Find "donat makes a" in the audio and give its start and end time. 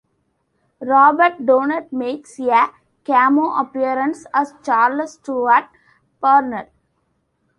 1.45-2.71